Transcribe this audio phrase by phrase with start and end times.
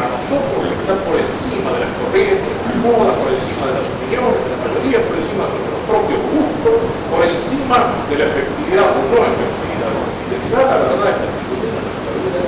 [0.00, 4.48] para nosotros está por encima de las corrientes, de por encima de las opiniones, de
[4.48, 6.76] la mayoría, por encima de nuestros propios gustos,
[7.12, 7.76] por encima
[8.08, 9.92] de la efectividad o no efectividad.
[9.92, 12.40] La fidelidad, la verdad, es la vida,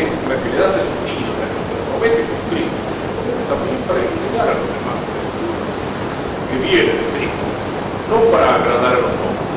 [0.00, 2.72] es la que le da sentido a nuestro promete cumplir,
[3.52, 7.44] también para enseñar a los demás que viene de Cristo,
[8.08, 9.52] no para agradar a los hombres.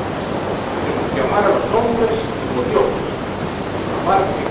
[0.84, 2.88] Tenemos que amar a los hombres como Dios.
[4.04, 4.47] Amar que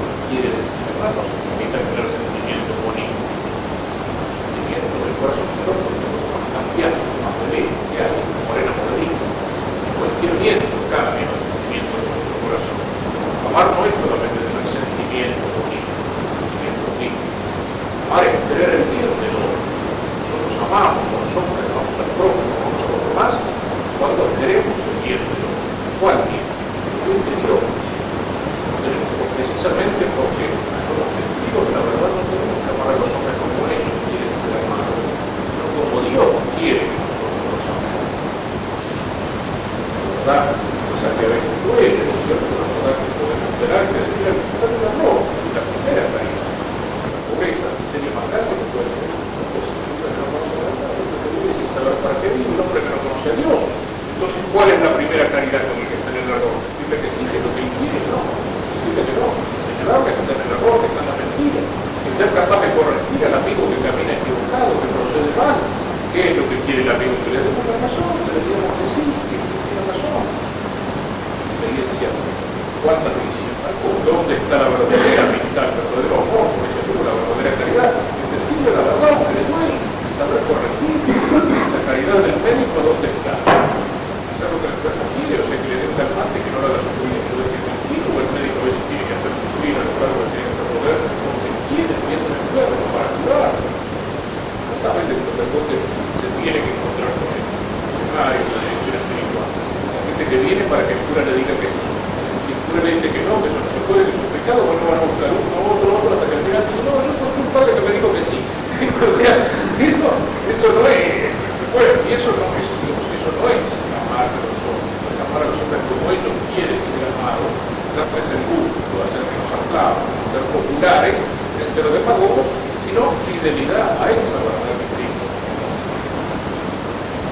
[123.47, 125.25] sino fidelidad a esa verdad que Cristo.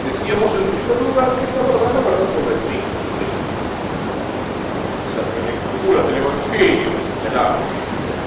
[0.08, 2.96] Decíamos en primer lugar que esa verdad es la verdad sobre Cristo.
[5.12, 7.60] Esa lectura del Evangelio, de la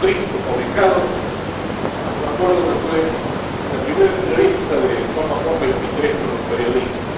[0.05, 6.45] Cristo publicado, me acuerdo que fue la primera entrevista de Juan Juan 23 con un
[6.53, 7.09] periodista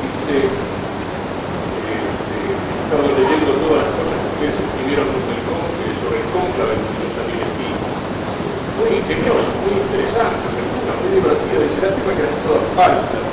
[0.00, 0.60] dice, eh,
[1.90, 6.84] he estado leyendo todas las cosas que ustedes escribieron sobre el, sobre el conclave de
[6.84, 7.86] los Espíritu.
[8.80, 13.24] Muy ingenioso, muy interesante, algunas muy divertida, dice, lástima que eran todas falsas.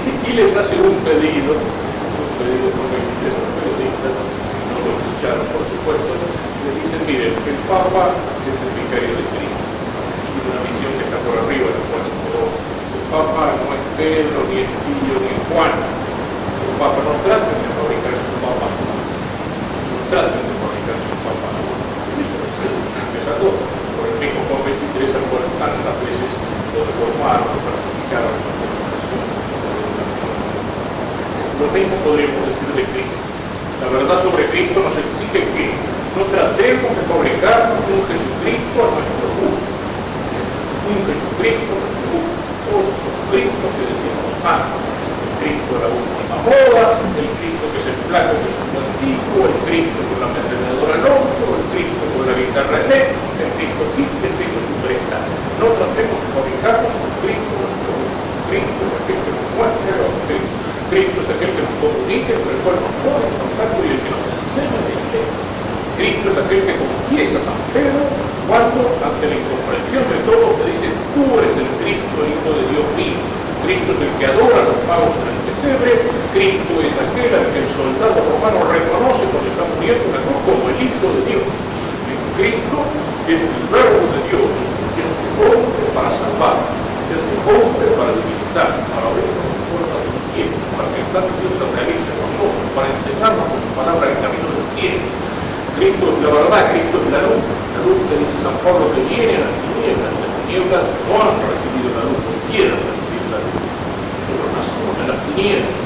[0.00, 5.46] Y les hace un pedido, un pedido por 23 a los periodistas, no lo escucharon
[5.50, 9.62] por supuesto, le dicen, miren, el Papa es el vicario de Cristo,
[10.30, 14.70] tiene una visión que está por arriba, pero el Papa no es Pedro, ni es
[14.86, 15.74] Pío, ni es Juan,
[16.80, 21.48] papa, no traten de fabricar su papa, no traten de fabricar su papa.
[23.20, 23.64] Esa cosa,
[24.00, 26.30] por el mismo Juan 23 al cual tantas veces
[26.72, 28.36] lo deformaron, lo falsificaron.
[31.60, 33.20] Lo mismo podríamos decir de Cristo.
[33.84, 35.66] La verdad sobre Cristo nos exige que
[36.16, 39.68] no tratemos de fabricar un Jesucristo a nuestro gusto.
[40.88, 41.00] Un
[41.68, 44.80] Otro Jesucristo que decimos antes.
[45.40, 49.40] Cristo de la última moda, el Cristo que es el flaco que es un antiguo,
[49.48, 53.82] el Cristo con la encendedora al hombro, el Cristo con la guitarra eléctrica, el Cristo
[53.96, 55.24] hip, el Cristo superstar.
[55.60, 57.92] No tratemos de fabricarnos un Cristo nuestro
[58.50, 60.56] Cristo es aquel que nos muestra a Cristo.
[60.90, 64.00] Cristo es aquel que nos comunica, por el cual nos pone en contacto y el
[64.02, 65.46] que nos enseña la iglesia.
[65.94, 68.09] Cristo es aquel que confiesa a San Pedro
[68.50, 72.64] cuando, ante la incomprensión de todos, te dice, tú eres el Cristo, el Hijo de
[72.74, 73.22] Dios mío.
[73.62, 75.90] Cristo es el que adora los pagos en el pesebre,
[76.34, 80.40] Cristo es aquel al que el soldado romano reconoce cuando está muriendo en la cruz
[80.50, 81.46] como el Hijo de Dios.
[82.34, 82.78] Cristo
[83.30, 84.50] es el verbo de Dios,
[84.98, 86.58] se hace hombre para salvar,
[87.06, 91.22] se hace hombre para divinizar, para abrir las puertas del cielo, para que el plan
[91.22, 95.06] de Dios se realice en nosotros, para enseñarnos con su palabra el camino del cielo.
[95.78, 99.00] Cristo es la verdad, Cristo es la luz, la luz que dice San Pablo que
[99.08, 103.40] viene a las tinieblas, las tinieblas no han recibido la luz, no quieren recibir la
[103.40, 103.56] luz.
[104.20, 105.76] Nosotros nacimos en las tinieblas,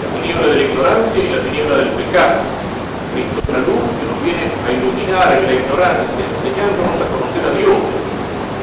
[0.00, 2.40] la tiniebla de la ignorancia y la tiniebla del pecado.
[3.12, 7.42] Cristo es la luz que nos viene a iluminar en la ignorancia, enseñándonos a conocer
[7.44, 7.80] a Dios,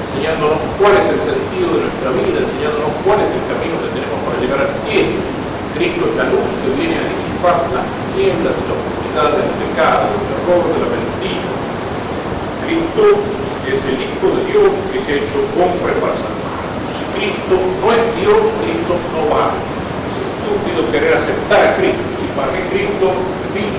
[0.09, 4.17] enseñándonos cuál es el sentido de nuestra vida, enseñándonos cuál es el camino que tenemos
[4.25, 5.21] para llegar al cielo.
[5.77, 10.09] Cristo es la luz que viene a disipar las tinieblas y la oscuridad del pecado,
[10.09, 11.62] del error, de la mentira.
[12.65, 13.03] Cristo
[13.67, 16.91] es el Hijo de Dios que se ha hecho hombre para salvarnos.
[16.95, 19.59] Si Cristo no es Dios, Cristo no vale.
[20.09, 22.03] Es estúpido querer aceptar a Cristo.
[22.19, 23.07] Si para mí Cristo,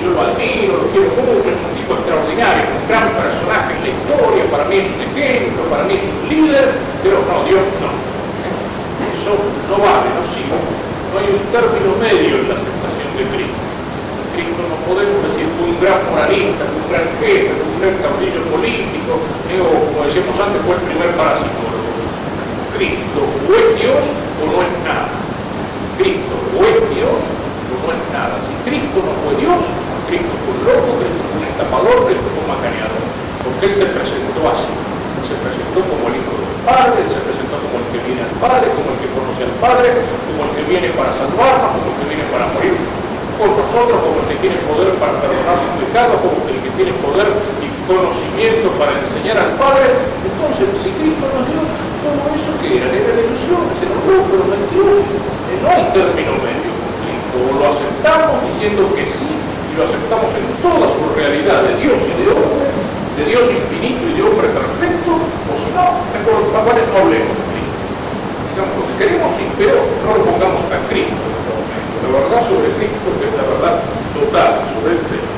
[0.05, 3.91] yo lo admiro, lo quiero mucho, es un tipo extraordinario, un gran personaje en la
[3.91, 6.67] historia, para mí es un ejemplo, para mí es un líder,
[7.03, 7.91] pero no, Dios no.
[9.17, 9.33] Eso
[9.67, 10.61] no vale, no sirve.
[11.11, 13.64] No hay un término medio en la aceptación de Cristo.
[14.35, 19.23] Cristo no podemos decir que un gran moralista, un gran jefe, un gran caudillo político,
[19.47, 21.91] eh, o como decíamos antes, fue el primer parasitólogo.
[22.75, 25.15] Cristo o es Dios o no es nada.
[26.03, 28.35] Cristo o es Dios o no es nada.
[28.43, 29.63] Si Cristo no fue Dios,
[30.11, 33.05] Cristo fue un loco, Cristo fue un estapador, Cristo fue un macaneador.
[33.47, 34.75] Porque Él se presentó así.
[35.31, 38.67] Se presentó como el Hijo del Padre, se presentó como el que viene al Padre,
[38.75, 39.89] como el que conoce al Padre,
[40.27, 43.04] como el que viene para salvarnos, como el que viene para morir
[43.39, 46.93] por nosotros, como el que tiene poder para perdonar sus pecados, como el que tiene
[47.03, 47.29] poder
[47.63, 49.91] y conocimiento para enseñar al Padre.
[50.23, 51.63] Entonces, si Cristo nos dio
[52.05, 55.15] todo eso que era, era la ilusión, se nos dio, pero mentiroso.
[55.63, 56.93] No hay término medio con.
[57.35, 61.99] O lo aceptamos diciendo que sí, y lo aceptamos en toda su realidad de Dios
[61.99, 62.71] y de hombre,
[63.19, 67.45] de Dios infinito y de hombre perfecto, o si no, mejor, papá, no hablemos de
[67.51, 67.83] Cristo.
[68.55, 71.44] Digamos lo que queremos, sí, pero no lo pongamos a Cristo
[72.05, 73.75] la verdad sobre Cristo, que es la verdad
[74.13, 75.37] total sobre el Señor.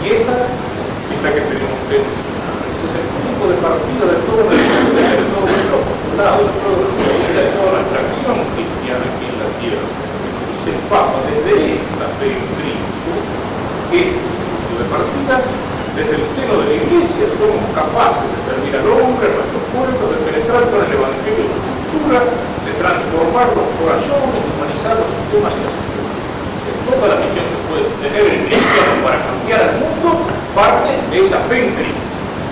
[0.00, 2.56] Y esa es la que tenemos que enseñar.
[2.72, 6.76] Ese es el punto de partida de todo nuestro de todo nuestro apostolado, de toda
[6.80, 9.88] nuestra vida, de toda nuestra acción cristiana aquí en la tierra.
[10.48, 13.10] Dice el Papa, desde esta fe en Cristo,
[13.92, 15.34] ese es el punto de partida,
[15.96, 20.02] desde el seno de la Iglesia somos capaces de servir al hombre, a nuestro pueblo,
[20.08, 22.20] de penetrar con el Evangelio de su cultura,
[22.80, 26.24] transformar los corazones, humanizar los sistemas y las instituciones.
[26.88, 30.24] Toda la misión que puede tener el cristiano para cambiar al mundo
[30.56, 32.04] parte de esa fe en Cristo.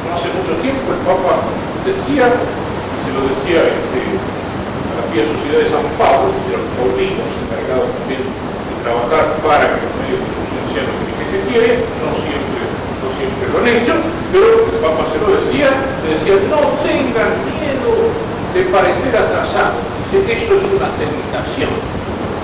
[0.04, 1.48] No hace mucho tiempo el Papa
[1.88, 6.68] decía, y se lo decía este, a la Pía Sociedad de San Pablo, que eran
[6.76, 11.38] paulinos encargados también de trabajar para que los medios de producción sean lo que se
[11.48, 11.70] quiere,
[12.04, 12.62] no siempre
[13.00, 13.94] no siempre lo han hecho,
[14.28, 15.72] pero el Papa se lo decía,
[16.04, 18.12] le decía, no tengan miedo
[18.52, 21.68] de parecer atrasados, eso es una tentación,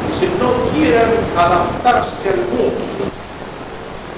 [0.04, 3.08] dice, no quieran adaptarse al mundo,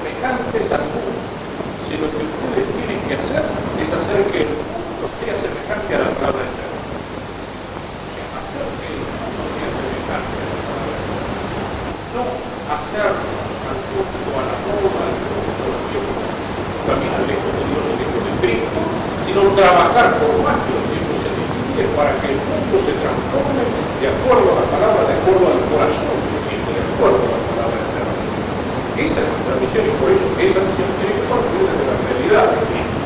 [0.03, 1.15] semejantes al mundo,
[1.87, 5.99] si lo que ustedes tienen que hacer es hacer que el mundo sea semejante a
[6.03, 6.75] la palabra de Dios.
[8.35, 11.23] Hacer que el mundo sea semejante a la palabra de Dios.
[12.19, 12.23] No
[12.67, 15.79] hacer al mundo, a la moda, al mundo, a la
[16.83, 18.81] caminar lejos de Dios, lejos de Cristo,
[19.23, 20.59] sino trabajar por más
[21.77, 23.61] que difíciles para que el mundo se transforme
[24.01, 27.43] de acuerdo a la palabra, de acuerdo al corazón de Cristo, de acuerdo a la
[27.53, 28.17] palabra eterna.
[28.97, 32.47] Esa es nuestra misión y por eso esa misión tiene que partir desde la realidad
[32.49, 33.01] de Cristo.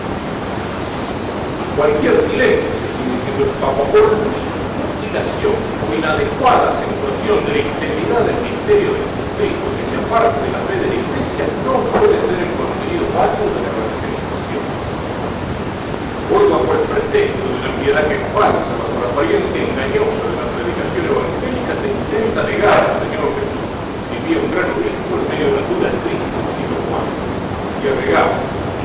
[1.75, 8.95] Cualquier silencio, sigue diciendo el Papa, mutilación o inadecuada acentuación de la integridad del misterio
[8.95, 12.53] de Jesucristo que se aparte de la fe de la Iglesia no puede ser el
[12.55, 13.90] contenido válido de la evangelización.
[16.31, 20.47] Hoy bajo el pretexto de la piedad que falsa, bajo la apariencia engañosa de la
[20.55, 23.67] predicación evangélica, se intenta negar al Señor Jesús
[24.15, 27.07] vivía un gran obispo en medio de una duda triste siglo Juan.
[27.83, 28.35] Y agregaba,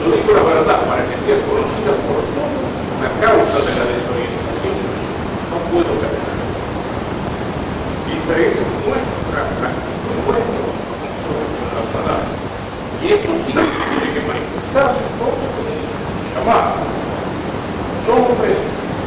[0.01, 2.65] yo digo la verdad para que sea conocida por todos
[3.05, 4.75] la causa de la desorientación.
[5.53, 6.37] No puedo caminar.
[8.09, 9.69] Esa es nuestra práctica,
[10.25, 10.61] nuestro
[11.29, 12.25] con la palabra.
[13.01, 15.85] Y eso sí tiene que manifestarse entonces con un
[16.33, 16.81] llamado.
[18.05, 18.57] Los hombres,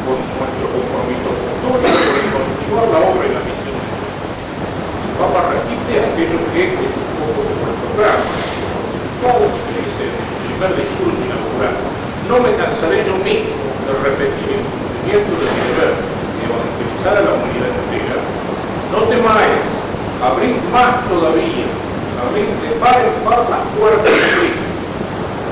[0.07, 4.11] con nuestro compromiso con por continuar la obra y la misión de Dios.
[5.07, 8.27] El Papa repite aquello que es un poco de nuestro programa.
[9.23, 11.75] Todos dice en su primer discurso inaugural,
[12.31, 13.55] no me cansaré yo mismo
[13.87, 18.21] de repetir el cumplimiento de mi deber de evangelizar a la humanidad entera.
[18.93, 19.65] No temáis,
[20.21, 21.65] abrid más todavía,
[22.21, 24.67] abrid de par en par las puertas de Cristo.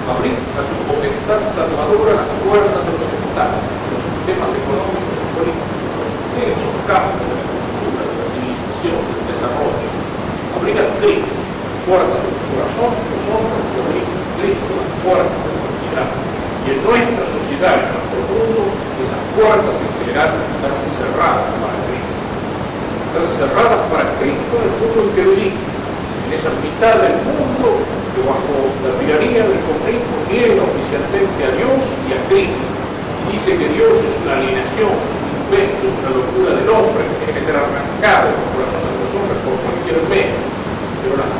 [0.07, 5.29] Abrid a su potestad salvadora las puertas de los estados, de los sistemas económicos y
[5.35, 9.89] políticos, de esos campos de la cultura, de la civilización, del desarrollo.
[10.55, 11.35] Abrid a Cristo,
[11.89, 14.07] puertas del corazón de los hombres, y abrid
[14.39, 16.09] Cristo las puertas de la humanidad.
[16.67, 18.63] Y en nuestra sociedad, en nuestro mundo,
[18.99, 22.15] esas puertas en general están cerradas para Cristo.
[23.07, 25.67] Están cerradas para Cristo en el mundo en que vivimos,
[26.27, 31.81] en esa mitad del mundo que bajo la tiranía del comunismo niega oficialmente a Dios
[32.03, 32.67] y a Cristo.
[33.31, 36.67] Y dice dice que Dios es una alienación, es un invento, es una locura del
[36.67, 40.39] hombre que tiene que ser arrancado del corazón de los hombres por cualquier medio.
[40.99, 41.31] Pero las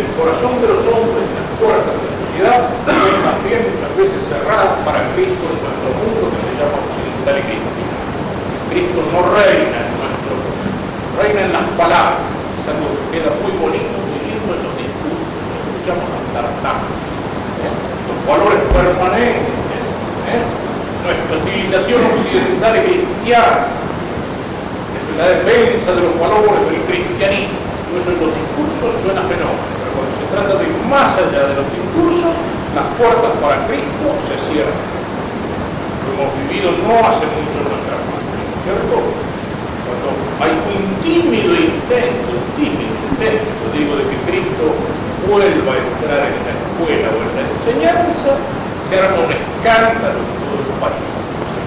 [0.00, 4.80] del corazón de los hombres, las puertas de la sociedad, son también muchas veces cerradas
[4.80, 8.00] para Cristo en nuestro mundo que se llama occidental y cristiano.
[8.72, 10.64] Cristo no reina en nuestro mundo,
[11.20, 15.36] reina en las palabras, es algo que queda muy bonito, muy lindo en los discursos,
[15.68, 16.72] escuchamos hasta
[17.60, 17.72] ¿eh?
[18.08, 19.84] los valores permanentes,
[20.32, 20.42] ¿eh?
[21.04, 23.68] nuestra civilización occidental y cristiana,
[25.20, 29.79] la defensa de los valores del cristianismo, eso en los discursos suena fenómeno,
[30.30, 32.34] trata de ir más allá de los discursos,
[32.74, 34.78] las puertas para Cristo se cierran.
[36.06, 38.94] Lo hemos vivido no hace mucho en nuestra patria, ¿cierto?
[39.86, 40.08] Cuando
[40.38, 44.64] hay un tímido intento, un tímido intento, digo, de que Cristo
[45.26, 48.30] vuelva a entrar en la escuela o en la enseñanza,
[48.86, 51.10] se arma un escándalo en todo el país.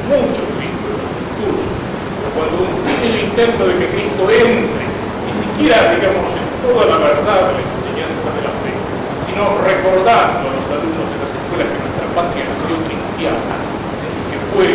[0.08, 1.72] Mucho Cristo en los discursos.
[1.72, 6.98] Pero cuando un tímido intento de que Cristo entre, ni siquiera, digamos, en toda la
[7.00, 8.72] verdad de la enseñanza de la fe,
[9.44, 13.56] recordando a los alumnos de las escuelas que nuestra patria nació cristiana,
[14.32, 14.68] que fue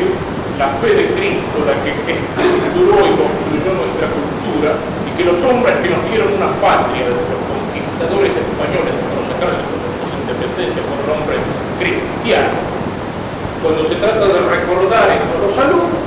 [0.60, 5.72] la fe de Cristo la que estructuró y construyó nuestra cultura, y que los hombres
[5.80, 11.40] que nos dieron una patria, los conquistadores españoles, los ejércitos de independencia por nombres
[11.80, 12.60] cristianos,
[13.64, 16.02] cuando se trata de recordar esto a los alumnos,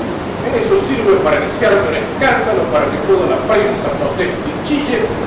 [0.51, 4.50] eso sirve para haga un escándalo, para que toda la prensa proteste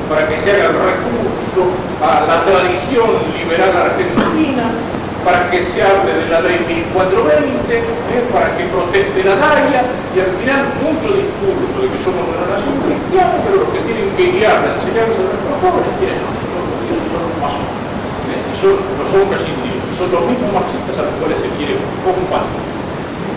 [0.09, 1.69] para que se haga el recurso
[2.01, 4.73] a la tradición liberal argentina,
[5.21, 7.85] para que se hable de la ley 1420, ¿eh?
[8.33, 12.77] para que proteste la DAIA, y al final mucho discurso de que somos una nación
[12.89, 16.33] cristiana, pero los que tienen que guiar la enseñanza de nuestros jóvenes, ¿quiénes son?
[16.89, 17.85] Dioses, son los masones,
[18.33, 18.49] ¿eh?
[19.61, 22.65] y son los mismos marxistas a los cuales se quiere combatir.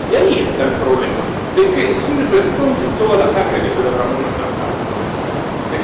[0.08, 1.20] Y ahí está el problema.
[1.52, 4.47] ¿De qué sirve entonces toda la sangre que se derramó en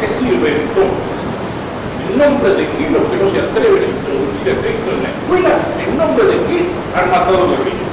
[0.03, 1.15] qué sirve entonces?
[2.11, 5.11] ¿En nombre de qué los que no se atreven a introducir a Cristo en la
[5.15, 5.51] escuela?
[5.79, 6.57] ¿En nombre de qué
[6.91, 7.87] han matado guerrillas?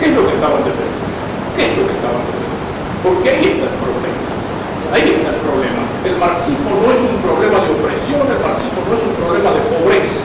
[0.00, 1.04] ¿Qué es lo que estaban defendiendo?
[1.52, 2.64] ¿Qué es lo que estaban defendiendo?
[3.04, 4.24] Porque ahí está el problema.
[4.96, 5.82] Ahí está el problema.
[6.00, 9.60] El marxismo no es un problema de opresión, el marxismo no es un problema de
[9.68, 10.24] pobreza.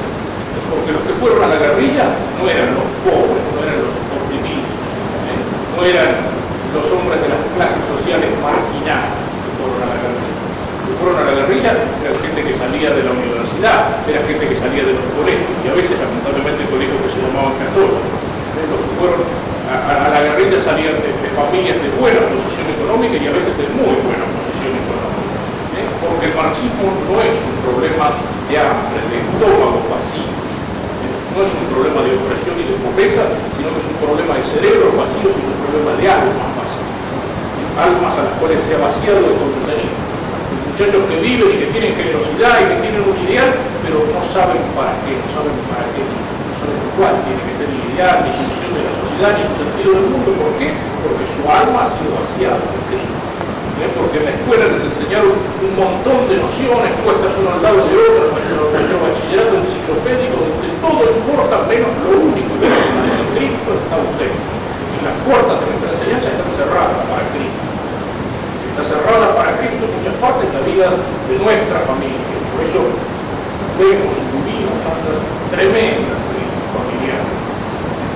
[0.71, 4.71] Porque los que fueron a la guerrilla no eran los pobres, no eran los oprimidos,
[4.71, 5.39] ¿eh?
[5.75, 6.11] no eran
[6.71, 10.34] los hombres de las clases sociales marginadas que fueron a la guerrilla
[11.05, 14.83] fueron a la guerrilla era gente que salía de la universidad, era gente que salía
[14.85, 18.05] de los colegios, y a veces lamentablemente colegios que se llamaban católicos.
[18.65, 19.21] Los que fueron
[19.69, 23.33] a, a, a la guerrilla salían de, de, familias de buena posición económica y a
[23.37, 25.37] veces de muy buena posición económica.
[25.77, 25.85] ¿eh?
[26.01, 28.17] Porque el marxismo no es un problema
[28.49, 30.25] de hambre, de estómago vacío.
[30.25, 31.13] ¿eh?
[31.37, 33.23] No es un problema de opresión y de pobreza,
[33.53, 36.89] sino que es un problema de cerebro vacío y un problema de almas vacías.
[36.89, 37.85] ¿eh?
[37.85, 40.05] Almas a las cuales se ha vaciado de contenido
[40.75, 43.47] muchachos que viven y que tienen generosidad y que tienen un ideal,
[43.79, 47.67] pero no saben para qué, no saben para qué, no saben cuál tiene que ser
[47.71, 50.29] el ideal, ni su visión de la sociedad, ni su sentido del mundo.
[50.35, 50.75] ¿Por qué?
[50.99, 53.15] Porque su alma ha sido vaciada de Cristo.
[53.15, 53.87] ¿Eh?
[53.95, 57.95] Porque en la escuela les enseñaron un montón de nociones puestas uno al lado de
[57.95, 64.43] otro, nuestro bachillerato enciclopédico, donde todo importa menos lo único que es Cristo está ausente.
[64.91, 67.63] Y las puertas de nuestra enseñanza están cerradas para Cristo
[68.75, 72.27] está cerrada para Cristo en muchas partes de la vida de nuestra familia.
[72.51, 72.83] Por eso
[73.79, 75.15] vemos y vivimos tantas
[75.55, 77.31] tremendas crisis familiares,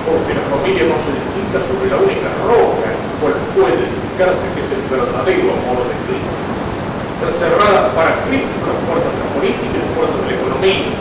[0.04, 4.44] porque la familia no se distinta sobre la única roca en la cual puede edificarse,
[4.52, 6.28] que es el verdadero amor de Cristo.
[6.28, 10.92] Está cerrada para Cristo las puertas de la política, las puertas de la economía.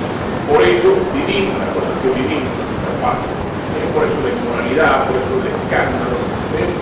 [0.47, 3.35] Por eso vivimos las cosas que vivimos en nuestra patria.
[3.91, 4.31] Por eso la
[4.77, 6.13] por eso el escándalo,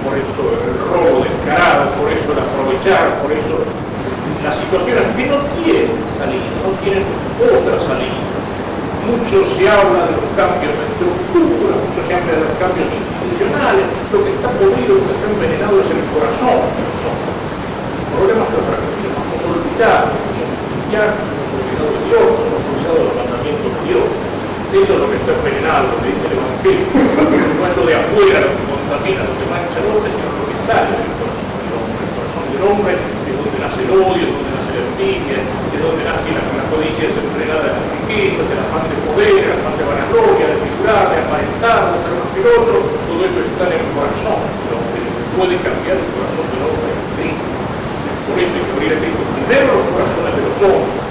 [0.03, 3.63] por eso el robo descarado, por eso el aprovechar, por eso
[4.44, 7.08] las situaciones que no tienen salida, no tienen
[7.39, 8.27] otra salida.
[9.08, 13.88] Mucho se habla de los cambios de estructura, mucho se habla de los cambios institucionales,
[14.12, 17.36] lo que está podrido, lo que está envenenado es el corazón de los hombres.
[17.39, 22.63] El problema es que otra cosa, hemos olvidado, somos cristianos, hemos olvidado de Dios, hemos
[22.67, 24.08] olvidado los mandamientos de Dios.
[24.77, 26.86] Eso es lo que está envenenado, lo que dice el Evangelio.
[26.93, 30.93] Lo de afuera lo que contamina, lo que mancha el hombre, sino lo que sale
[31.01, 32.01] del corazón del hombre.
[32.05, 35.81] El corazón del hombre es donde nace el odio, es donde nace la envidia, es
[35.81, 39.75] donde nace la, la codicia desenfrenada de las riquezas, el afán de poder, el afán
[39.81, 42.75] de vanagloria, de figurar, de aparentar, de ser más que el otro.
[42.86, 45.00] Todo eso está en el corazón del hombre.
[45.41, 47.50] Puede cambiar el corazón del hombre en Cristo.
[48.29, 51.07] Por eso hay que abrir a Cristo primero los corazones de los hombres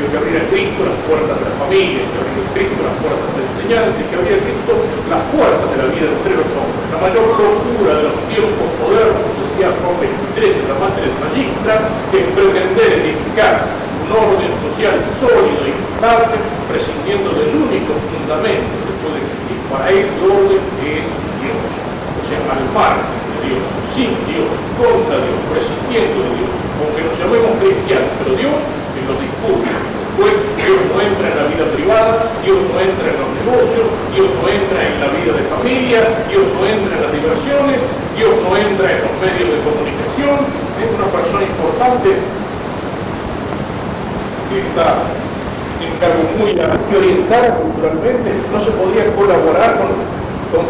[0.00, 2.80] hay que abrir a Cristo las puertas de la familia, hay que abrir a Cristo
[2.80, 4.72] las puertas de la enseñanza, hay que abrir a Cristo
[5.12, 6.84] las puertas de la vida entre los hombres.
[6.88, 11.74] La mayor locura de los tiempos modernos, decía Juan XXIII, la matriz magistra,
[12.08, 13.54] que es pretender edificar
[14.00, 20.16] un orden social sólido y estable, prescindiendo del único fundamento que puede existir para ese
[20.24, 21.08] orden, que es
[21.44, 21.60] Dios.
[21.60, 24.48] O sea, al margen de Dios, sin Dios,
[24.80, 28.56] contra Dios, prescindiendo de Dios, aunque nos llamemos cristianos, pero Dios
[29.00, 29.80] en los discursos,
[30.18, 31.64] pues Dios no entra en la vida
[32.50, 36.00] privada, Dios no entra en los negocios, Dios no entra en la vida de familia,
[36.28, 37.78] Dios no entra en las diversiones,
[38.16, 40.36] Dios no entra en los medios de comunicación,
[40.82, 42.08] es una persona importante
[44.50, 45.06] que está
[45.78, 50.18] en cargo muy orientada culturalmente, no se podía colaborar con,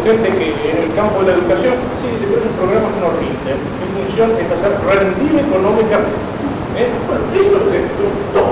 [0.05, 4.29] gente que en el campo de la educación, sí, esos programas no rinden, mi función
[4.37, 6.21] es hacer rendir económicamente.
[6.77, 6.85] ¿eh?
[7.09, 7.89] Bueno, es
[8.29, 8.50] todo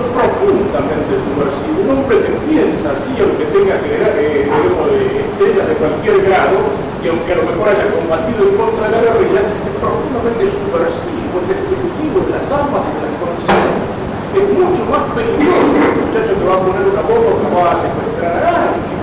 [0.00, 1.76] profundamente subversivo.
[1.84, 6.56] Un hombre que piensa así, aunque tenga que eh, estrellas de cualquier grado,
[7.02, 11.34] y aunque a lo mejor haya combatido en contra de la guerrilla, es profundamente subversivo,
[11.42, 13.90] es destructivo de las almas y de las conciencias.
[14.32, 17.64] Es mucho más peligroso que el muchacho que va a poner una bomba que va
[17.68, 19.00] a secuestrar a alguien.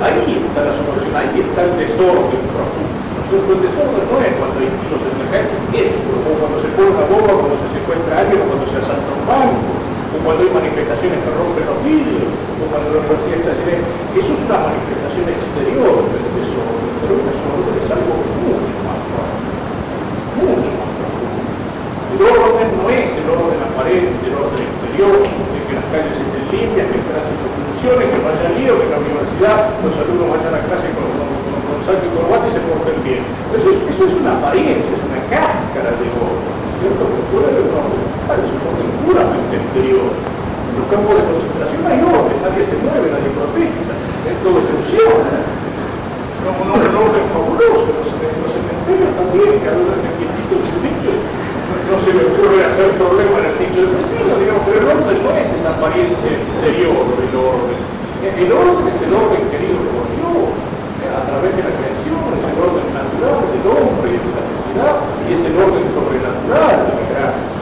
[0.00, 2.90] Ahí está la subversión, ahí está el desorden profundo.
[3.32, 6.90] El desorden no es cuando hay tiros en la calle, es como cuando se pone
[6.92, 10.44] una bomba, cuando se secuestra a alguien o cuando se asalta un banco o cuando
[10.44, 12.28] hay manifestaciones que rompen los vidrios,
[12.60, 13.86] o cuando los está llena.
[14.12, 20.52] Eso es una manifestación exterior del desorden, pero el desorden es algo mucho más profundo,
[20.52, 21.40] mucho más profundo.
[22.12, 26.44] El orden no es el orden aparente, el orden exterior, de que las calles estén
[26.52, 30.28] limpias, que el tránsito funcione, que no haya lío, que en la universidad los alumnos
[30.28, 33.24] vayan a clase con, con, con, con salto y corbata y se porten bien.
[33.56, 36.52] Eso es, eso es una apariencia, es una cáscara de orden,
[36.84, 37.00] ¿cierto?
[37.00, 40.08] Que fuera del orden es un orden puramente exterior.
[40.08, 43.92] En los campos de concentración hay orden, nadie se mueve, nadie protesta,
[44.40, 45.36] todo funciona.
[46.42, 51.12] No, no, un orden fabuloso, los, los cementerios también, que hablan de quietito el dicho,
[51.12, 55.18] no se me ocurre hacer problema en el dicho del vecino, digamos, pero el orden
[55.22, 57.78] no es esa apariencia exterior del orden.
[58.22, 60.46] El orden es el orden querido por Dios,
[61.12, 64.96] a través de la creación, es el orden natural del hombre y de la sociedad,
[65.20, 67.52] y es el orden sobrenatural de la gracia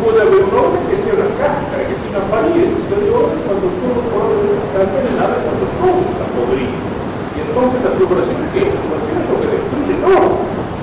[0.00, 3.68] puede haber un orden que sea una cáscara, que sea una apariencia de orden cuando
[3.68, 6.80] todo por orden está envenenado, cuando todo está podrido.
[7.36, 10.40] Y entonces la subversión que es es lo que destruye el orden.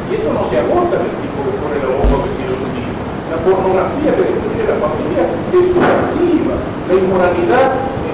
[0.07, 2.71] Y eso no se agota en el tipo que pone la bomba que tiene un
[2.77, 2.93] día.
[3.33, 6.55] La pornografía que destruye la familia es subversiva.
[6.87, 7.67] La inmoralidad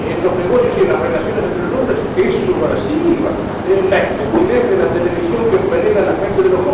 [0.08, 3.30] en los negocios y en las relaciones entre los hombres es subversiva.
[3.92, 6.64] La estupidez de la televisión que envenena la gente de los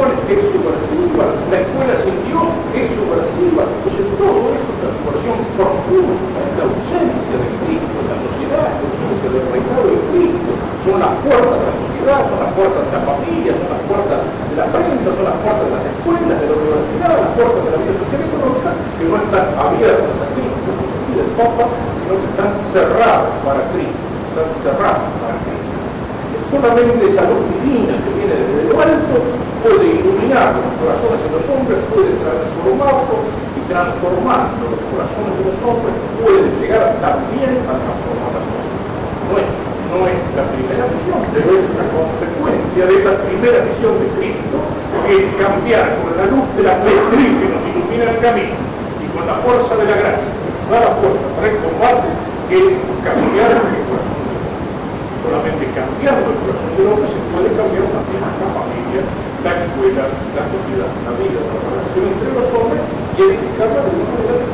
[0.58, 1.24] jóvenes es subversiva.
[1.50, 3.62] La escuela sin Dios es subversiva.
[3.70, 8.86] Entonces todo esto es transformación profunda, es la ausencia de Cristo en la sociedad, la
[8.90, 10.50] ausencia del reinado de Cristo.
[10.80, 14.20] Son las puertas de la sociedad, son las puertas de la familia, son las puertas
[14.50, 17.70] de la prensa, son las puertas de las escuelas, de la universidad, las puertas de
[17.70, 20.70] la vida social y económica que no están abiertas a Cristo,
[21.14, 21.64] del Papa,
[22.00, 25.78] sino que están cerradas para Cristo, están cerradas para Cristo.
[26.50, 31.44] Solamente esa luz divina que viene desde lo alto puede iluminar los corazones de los
[31.52, 33.22] hombres, puede transformarlos
[33.56, 38.76] y transformando los corazones de los hombres puede llegar también a transformar las cosas.
[39.28, 39.48] No es,
[39.92, 44.58] no es la primera visión, pero es una consecuencia de esa primera visión de Cristo,
[45.04, 48.56] que es cambiar con la luz de la fe que nos ilumina el camino
[48.96, 50.30] y con la fuerza de la gracia,
[50.72, 52.08] dar la fuerza para el combate,
[52.48, 54.20] que es cambiar el corazón
[55.20, 58.22] solamente cambiando el corazón del hombre se puede cambiar también
[59.44, 60.04] la escuela,
[60.36, 62.82] la sociedad, la vida, la relación entre los hombres
[63.16, 64.44] y edificarla de una manera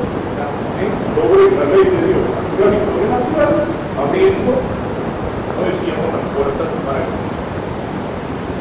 [0.79, 0.90] ¿eh?
[1.11, 3.55] sobre la ley de Dios, natural y sobrenatural,
[3.99, 7.11] abriendo, no decíamos, las puertas para el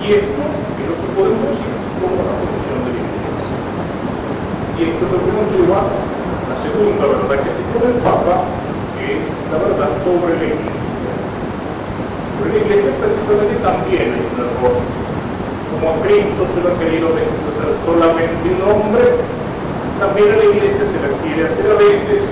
[0.02, 3.38] Y esto es lo que podemos decir como la posición de la iglesia.
[4.76, 8.02] Y esto es lo que nos lleva a la segunda verdad que se pone el
[8.02, 8.50] Papa,
[8.98, 10.74] que es la verdad sobre la iglesia.
[12.34, 15.06] Pero la iglesia precisamente también hay un error.
[15.76, 19.04] Como Cristo se lo ha querido a veces hacer solamente un hombre,
[20.00, 22.24] también a la iglesia se le quiere hacer a veces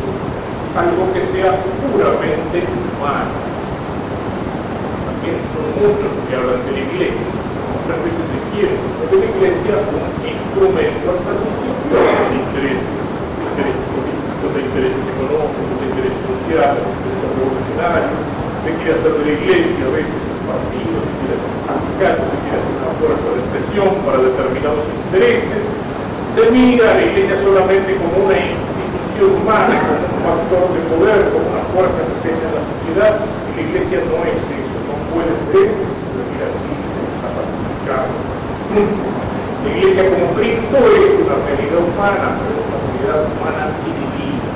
[0.73, 1.51] algo que sea
[1.83, 3.35] puramente humano.
[5.05, 7.29] También son muchos que hablan de la iglesia.
[7.77, 12.93] Muchas veces se quiere de la iglesia un instrumento al servicio de intereses,
[13.53, 18.17] de intereses económicos, de intereses sociales, de intereses revolucionarios,
[18.63, 22.37] se quiere hacer de la iglesia a veces un partido, se quiere hacer un se
[22.43, 25.59] quiere hacer fuerza expresión para determinados intereses,
[26.35, 31.19] se mira a la iglesia solamente como una institución humana, como un factor de poder,
[31.35, 35.35] como una fuerza pesa en la sociedad, y la iglesia no es eso, no puede
[35.51, 35.67] ser,
[36.31, 36.47] mira,
[39.63, 44.51] La iglesia como Cristo es una realidad humana, pero una realidad humana y divina.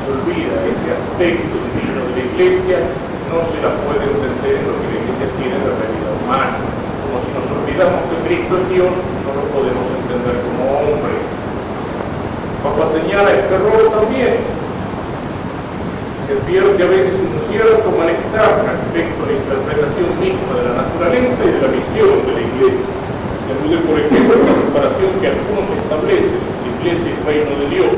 [0.00, 2.78] Se olvida ese aspecto divino de la iglesia,
[3.28, 6.75] no se la puede entender en lo que la iglesia tiene de realidad humana.
[7.24, 11.16] Si nos olvidamos que Cristo es Dios, no lo podemos entender como hombre.
[12.60, 14.36] Papa señala este rol también,
[16.26, 21.40] que advierte a veces un cierto malestar respecto a la interpretación misma de la naturaleza
[21.40, 22.88] y de la misión de la Iglesia.
[23.46, 27.66] Se alude, por ejemplo, la comparación que algunos establecen la Iglesia y el reino de
[27.70, 27.92] Dios.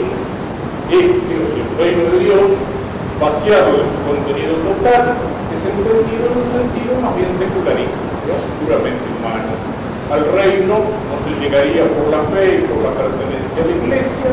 [0.88, 2.44] Este, o el reino de Dios,
[3.20, 5.16] vaciado de su contenido total,
[5.52, 9.52] es entendido en un sentido más bien secularista, puramente humano.
[10.12, 14.28] Al reino no se llegaría por la fe y por la pertenencia a la Iglesia,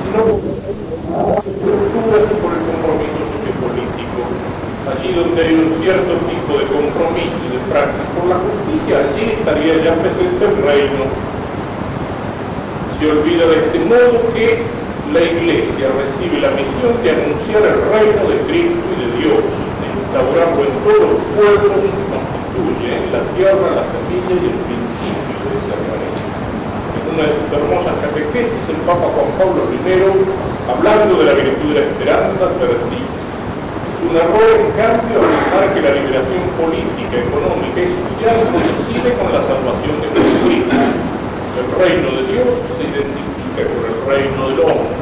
[0.00, 4.20] sino por estructuras y por el compromiso sociopolítico.
[4.88, 9.24] Allí donde hay un cierto tipo de compromiso y de praxis por la justicia, allí
[9.36, 11.04] estaría ya presente el reino.
[12.96, 14.64] Se olvida de este modo que
[15.12, 19.86] la Iglesia recibe la misión de anunciar el reino de Cristo y de Dios, de
[20.00, 22.09] instaurarlo en todos los pueblos
[22.88, 26.20] la tierra la semilla y el principio de ese reino
[26.96, 29.80] en una de sus hermosas catequesis, el Papa Juan Pablo I,
[30.64, 33.08] hablando de la virtud de la esperanza, advertía.
[34.00, 39.44] Un error, en cambio, afirmar que la liberación política, económica y social coincide con la
[39.44, 40.76] salvación de Jesucristo.
[41.60, 42.48] El reino de Dios
[42.80, 44.96] se identifica con el reino del hombre,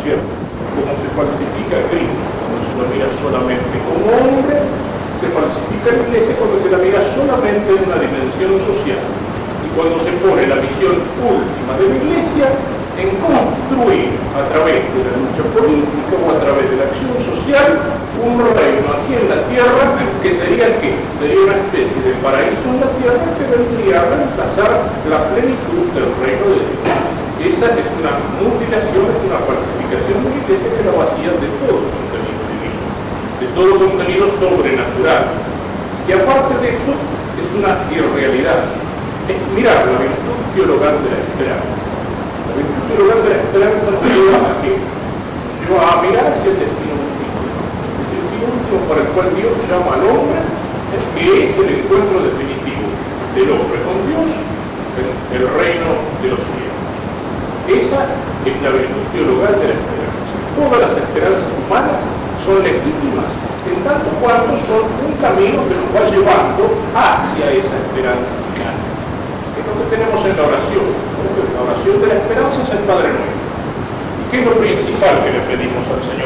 [0.00, 0.32] ¿cierto?
[0.72, 4.56] Como se falsifica Cristo cuando se lo mira solamente como hombre,
[5.20, 9.02] se falsifica iglesia cuando se la mira solamente en una dimensión social
[9.76, 12.48] cuando se pone la misión última de la Iglesia
[12.96, 17.70] en construir a través de la lucha política o a través de la acción social
[18.16, 20.96] un reino aquí en la tierra que sería ¿qué?
[21.20, 24.72] Sería una especie de paraíso en la tierra que vendría a reemplazar
[25.12, 26.96] la plenitud del reino de Dios.
[27.36, 31.84] Esa es una mutilación, es una falsificación de la iglesia que la vacía de todo
[31.84, 32.80] contenido divino,
[33.44, 35.45] de todo contenido sobrenatural.
[36.06, 38.62] Y aparte de eso, es una irrealidad,
[39.26, 41.82] es mirar la virtud teologal de la esperanza.
[42.46, 44.78] La virtud teologal de la esperanza nos lleva a qué?
[45.66, 47.36] Lleva a mirar hacia el destino último.
[47.42, 50.38] El destino último para el cual Dios llama al hombre,
[51.18, 52.86] que es el encuentro definitivo
[53.34, 55.90] del hombre con Dios en el reino
[56.22, 56.86] de los cielos.
[57.66, 58.14] Esa
[58.46, 60.34] es la virtud teologal de la esperanza.
[60.54, 61.98] Todas las esperanzas humanas
[62.46, 63.26] son legítimas
[63.86, 68.96] tanto cuanto son un camino que nos va llevando hacia esa esperanza final
[69.56, 70.86] es lo que tenemos en la oración.
[71.56, 73.46] La oración de la esperanza es el Padre Nuestro.
[74.30, 76.25] ¿Qué es lo principal que le pedimos al Señor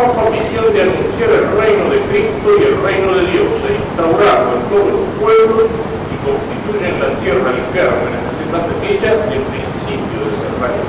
[0.00, 3.76] del Papa, misión de anunciar el reino de Cristo y el reino de Dios, e
[3.76, 5.68] instaurarlo en todos los pueblos
[6.08, 10.88] y constituyen la tierra germen, es la semilla el principio de ese reino.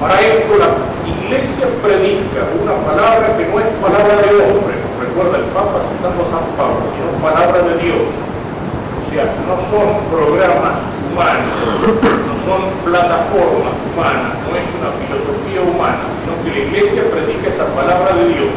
[0.00, 0.68] Para esto la
[1.08, 6.32] iglesia predica una palabra que no es palabra de hombre, recuerda el Papa citando a
[6.36, 8.04] San Pablo, sino palabra de Dios.
[8.04, 10.76] O sea, no son programas
[11.08, 11.56] humanos,
[12.04, 15.95] no son plataformas humanas, no es una filosofía humana,
[16.42, 18.52] que la iglesia predica esa palabra de Dios.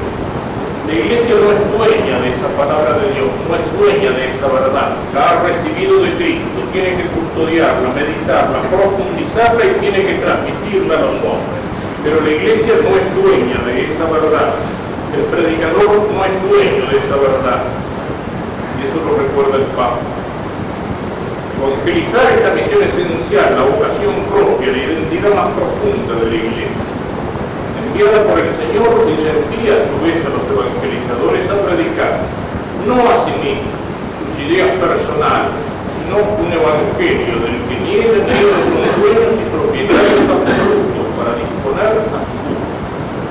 [0.89, 4.47] La iglesia no es dueña de esa palabra de Dios, no es dueña de esa
[4.49, 4.97] verdad.
[5.13, 11.01] La ha recibido de Cristo, tiene que custodiarla, meditarla, profundizarla y tiene que transmitirla a
[11.13, 11.61] los hombres.
[12.01, 14.49] Pero la iglesia no es dueña de esa verdad.
[15.13, 17.61] El predicador no es dueño de esa verdad.
[18.81, 20.01] Y eso lo recuerda el Papa.
[21.53, 26.98] Evangelizar esta misión esencial, la vocación propia, la identidad más profunda de la iglesia
[27.99, 32.23] enviada por el Señor y envía a su vez a los evangelizadores a predicar,
[32.87, 33.75] no a sí mismos,
[34.15, 35.59] sus ideas personales,
[35.99, 41.31] sino un evangelio del que ni ellos ni ellos son dueños y propietarios absolutos para
[41.43, 42.71] disponer a su gusto.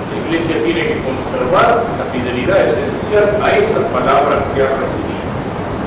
[0.05, 5.29] La Iglesia tiene que conservar la fidelidad esencial a esa palabra que ha recibido.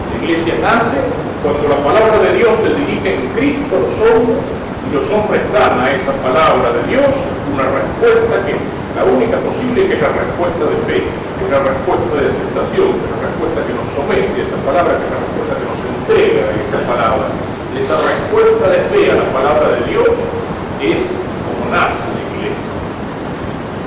[0.10, 0.98] La Iglesia nace
[1.46, 5.78] cuando la palabra de Dios se dirige en Cristo los hombres y los hombres dan
[5.78, 7.14] a esa palabra de Dios
[7.52, 8.56] una respuesta que
[8.96, 12.90] la única posible que es la respuesta de fe, que es la respuesta de aceptación,
[12.96, 15.82] es la respuesta que nos somete a esa palabra, que es la respuesta que nos
[15.84, 17.28] entrega a esa palabra.
[17.72, 20.12] Esa respuesta de fe a la palabra de Dios
[20.84, 22.72] es como nace la iglesia.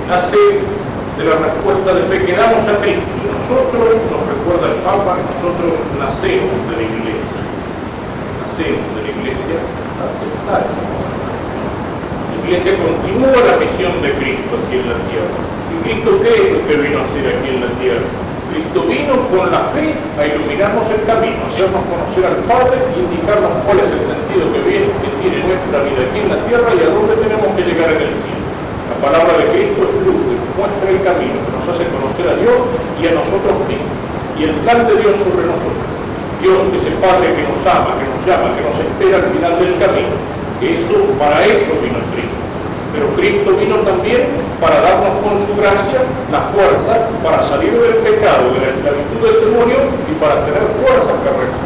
[0.08, 0.42] Nace
[1.20, 3.12] de la respuesta de fe que damos a Cristo.
[3.20, 7.40] Y nosotros, nos recuerda el Papa, nosotros nacemos de la iglesia.
[8.40, 9.58] Nacemos de la iglesia
[10.00, 11.03] a aceptar esa palabra.
[12.44, 15.32] La iglesia continúa la misión de Cristo aquí en la tierra.
[15.72, 18.04] ¿Y Cristo qué es lo que vino a hacer aquí en la tierra?
[18.52, 23.00] Cristo vino con la fe a iluminarnos el camino, a hacernos conocer al Padre y
[23.00, 26.68] indicarnos cuál es el sentido que, viene, que tiene nuestra vida aquí en la tierra
[26.68, 28.44] y a dónde tenemos que llegar en el cielo.
[28.92, 32.36] La palabra de Cristo es luz, que muestra el camino, que nos hace conocer a
[32.44, 32.60] Dios
[33.00, 33.96] y a nosotros mismos.
[34.36, 35.84] Y el plan de Dios sobre nosotros.
[36.44, 39.52] Dios es el Padre que nos ama, que nos llama, que nos espera al final
[39.56, 40.23] del camino.
[40.64, 42.40] Eso, para eso vino Cristo.
[42.96, 44.32] Pero Cristo vino también
[44.64, 49.38] para darnos con su gracia la fuerza para salir del pecado, de la esclavitud del
[49.44, 49.76] demonio
[50.08, 51.12] y para tener fuerza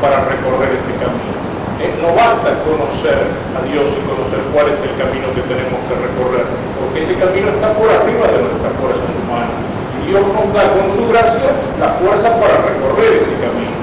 [0.02, 1.30] para recorrer ese camino.
[1.78, 3.22] Eh, no basta conocer
[3.54, 6.46] a Dios y conocer cuál es el camino que tenemos que recorrer,
[6.82, 9.62] porque ese camino está por arriba de nuestras fuerzas humanas.
[10.02, 13.78] Y Dios nos da con su gracia la fuerza para recorrer ese camino.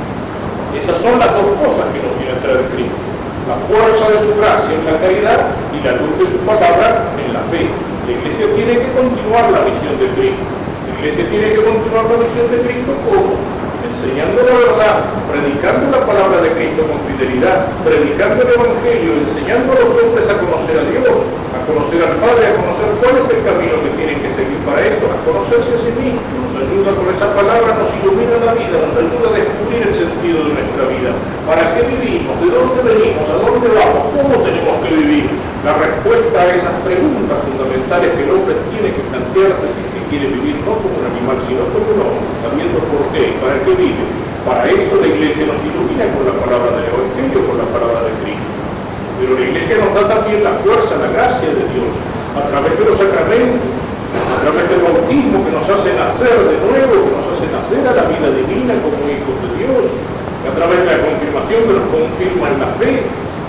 [0.76, 3.05] Esas son las dos cosas que nos viene a traer Cristo
[3.46, 7.30] la fuerza de su gracia en la caridad y la luz de su palabra en
[7.30, 7.70] la fe.
[7.70, 10.46] La iglesia tiene que continuar la misión de Cristo.
[10.50, 13.38] La iglesia tiene que continuar la misión de Cristo como
[13.86, 14.96] enseñando la verdad,
[15.30, 20.42] predicando la palabra de Cristo con fidelidad, predicando el Evangelio, enseñando a los hombres a
[20.42, 21.18] conocer a Dios,
[21.66, 25.04] conocer al Padre, a conocer cuál es el camino que tienen que seguir para eso,
[25.10, 26.24] a conocerse a sí mismos.
[26.54, 30.38] Nos ayuda con esa palabra, nos ilumina la vida, nos ayuda a descubrir el sentido
[30.46, 31.12] de nuestra vida.
[31.50, 32.34] ¿Para qué vivimos?
[32.40, 33.26] ¿De dónde venimos?
[33.28, 34.02] ¿A dónde vamos?
[34.14, 35.26] ¿Cómo tenemos que vivir?
[35.66, 39.82] La respuesta a esas preguntas fundamentales que el hombre tiene que plantearse si
[40.14, 43.58] quiere vivir no como un animal, sino como un hombre, sabiendo por qué y para
[43.66, 44.06] qué vive.
[44.46, 48.14] Para eso la iglesia nos ilumina con la palabra del Evangelio, con la palabra de
[48.22, 48.55] Cristo.
[49.20, 51.92] Pero la iglesia nos da también la fuerza, la gracia de Dios,
[52.36, 53.72] a través de los sacramentos,
[54.16, 57.94] a través del bautismo que nos hace nacer de nuevo, que nos hace nacer a
[57.96, 59.84] la vida divina como hijos de Dios,
[60.44, 62.92] a través de la confirmación que nos confirma en la fe,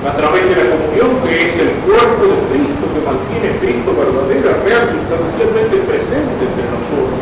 [0.06, 4.50] a través de la comunión que es el cuerpo de Cristo que mantiene Cristo verdadera,
[4.62, 7.20] real, sustancialmente presente entre nosotros.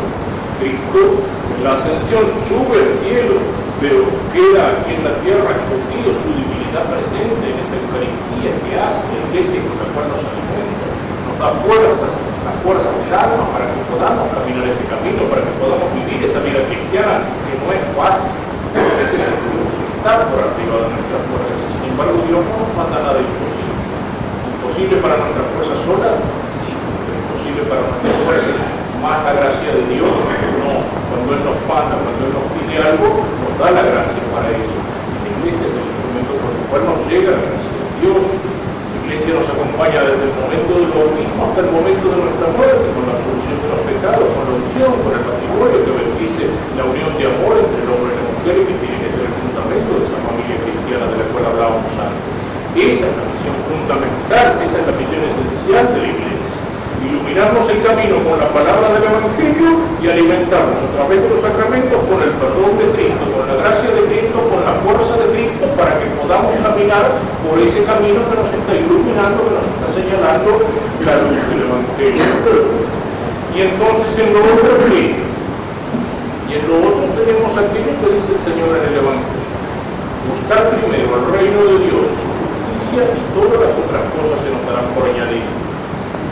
[0.61, 1.01] Cristo
[1.65, 3.41] la ascensión sube al cielo,
[3.81, 6.29] pero queda aquí en la tierra escondido su
[6.75, 10.87] divinidad presente en esa Eucaristía que hace la iglesia con la cual nos alimenta,
[11.23, 12.11] nos da fuerzas,
[12.43, 16.43] las fuerzas del alma para que podamos caminar ese camino, para que podamos vivir esa
[16.43, 18.31] vida cristiana que no es fácil,
[18.75, 23.71] a veces está por arriba de nuestras fuerzas embargo, Dios no nos manda nada imposible.
[24.51, 26.11] Imposible para nuestra fuerza sola,
[26.59, 28.51] sí, pero imposible para nuestra fuerza.
[28.99, 30.11] Más la gracia de Dios,
[30.59, 30.83] no.
[31.07, 34.75] Cuando Él nos manda, cuando Él nos pide algo, nos da la gracia para eso.
[34.75, 37.33] La iglesia es el instrumento por el cual nos llega
[38.01, 38.21] Dios.
[38.21, 42.85] La iglesia nos acompaña desde el momento del bautismo hasta el momento de nuestra muerte,
[42.95, 45.45] con la solución de los pecados, con la unción, con el matrimonio
[46.75, 49.35] la unión de amor entre el hombre y la mujer que tiene que ser el
[49.39, 52.23] fundamento de esa familia cristiana de la cual hablábamos antes.
[52.75, 56.35] Esa es la misión fundamental, esa es la misión esencial de la iglesia
[57.05, 62.01] iluminarnos el camino con la palabra del Evangelio y alimentarnos a través de los sacramentos
[62.09, 65.65] con el perdón de Cristo, con la gracia de Cristo, con la fuerza de Cristo,
[65.77, 67.05] para que podamos caminar
[67.45, 70.51] por ese camino que nos está iluminando, que nos está señalando
[71.07, 72.27] la luz del Evangelio.
[73.55, 78.69] Y entonces en lo otro, Y en lo otro tenemos aquello que dice el Señor
[78.75, 79.47] en el Evangelio.
[80.27, 84.91] Buscar primero el reino de Dios, justicia y todas las otras cosas se nos darán
[84.91, 85.47] por añadir.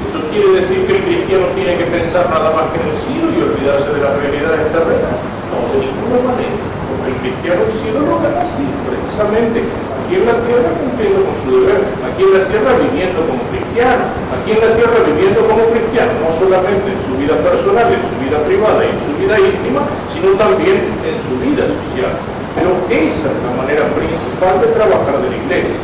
[0.03, 3.27] Eso quiere decir que el cristiano tiene que pensar nada más que en el cielo
[3.31, 5.15] y olvidarse de la realidad terrena.
[5.47, 6.59] No, de ninguna manera.
[6.91, 9.82] Porque el cristiano el cielo no gana así, precisamente.
[10.13, 14.13] Aquí en la tierra cumpliendo con su deber, aquí en la tierra viviendo como cristiano,
[14.29, 18.15] aquí en la tierra viviendo como cristiano, no solamente en su vida personal, en su
[18.21, 19.81] vida privada y en su vida íntima,
[20.13, 22.13] sino también en su vida social.
[22.53, 25.81] Pero esa es la manera principal de trabajar de la iglesia.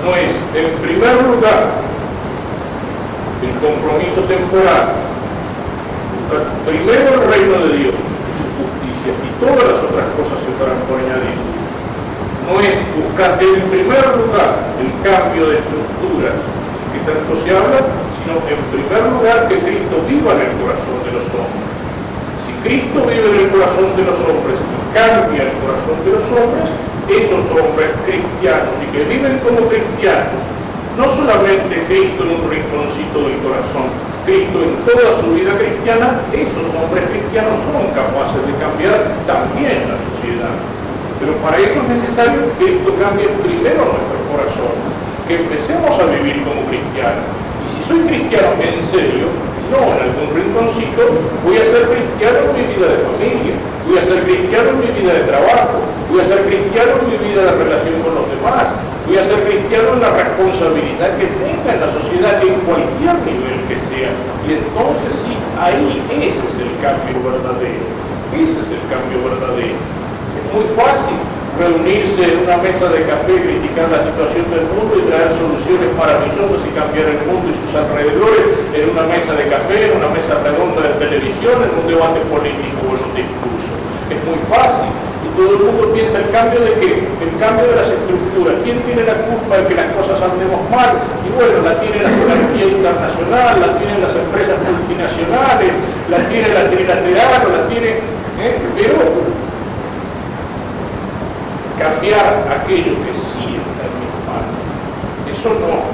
[0.00, 1.76] No es, en primer lugar,
[3.44, 4.96] el compromiso temporal.
[6.64, 10.96] Primero el reino de Dios, su justicia, y todas las otras cosas se estarán por
[11.04, 11.45] añadir.
[12.46, 16.30] No es buscar en primer lugar el cambio de estructura
[16.94, 17.82] que tanto se habla,
[18.22, 21.66] sino en primer lugar que Cristo viva en el corazón de los hombres.
[22.46, 26.26] Si Cristo vive en el corazón de los hombres y cambia el corazón de los
[26.38, 26.70] hombres,
[27.10, 30.38] esos hombres cristianos y que viven como cristianos
[30.96, 33.90] no solamente Cristo en un rinconcito del corazón,
[34.24, 39.98] Cristo en toda su vida cristiana, esos hombres cristianos son capaces de cambiar también la
[40.08, 40.75] sociedad.
[41.20, 44.76] Pero para eso es necesario que esto cambie primero nuestro corazón,
[45.26, 47.24] que empecemos a vivir como cristianos.
[47.64, 49.32] Y si soy cristiano en serio,
[49.72, 51.02] no en algún rinconcito,
[51.42, 53.54] voy a ser cristiano en mi vida de familia,
[53.88, 55.76] voy a ser cristiano en mi vida de trabajo,
[56.10, 58.66] voy a ser cristiano en mi vida de relación con los demás,
[59.08, 63.58] voy a ser cristiano en la responsabilidad que tenga en la sociedad en cualquier nivel
[63.66, 64.10] que sea.
[64.46, 67.86] Y entonces sí, ahí ese es el cambio verdadero.
[68.34, 69.95] Ese es el cambio verdadero.
[70.52, 71.18] Muy fácil
[71.56, 76.60] reunirse en una mesa de café, criticar la situación del mundo y traer soluciones maravillosas
[76.68, 80.36] y cambiar el mundo y sus alrededores en una mesa de café, en una mesa
[80.44, 83.72] redonda de televisión, en un debate político o en un discurso.
[84.12, 84.92] Es muy fácil
[85.36, 87.04] todo el mundo piensa el cambio de qué?
[87.04, 88.56] El cambio de las estructuras.
[88.64, 90.96] ¿Quién tiene la culpa de que las cosas andemos mal?
[90.96, 95.72] Y bueno, la tiene la jerarquía internacional, la tienen las empresas multinacionales,
[96.08, 98.00] la tiene la trilateral, la tiene...
[98.40, 99.45] ¿eh?
[101.78, 103.86] Cambiar aquello que sí está
[104.24, 104.44] mal,
[105.28, 105.92] eso no.